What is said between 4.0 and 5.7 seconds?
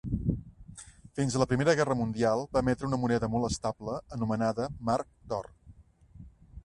anomenada marc d'or.